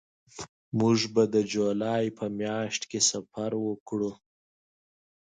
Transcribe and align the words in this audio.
موږ 0.79 0.99
به 1.13 1.23
د 1.33 1.35
جولای 1.53 2.05
په 2.17 2.25
میاشت 2.39 2.81
کې 2.89 2.99
سفر 3.11 3.51
وکړو 3.65 4.11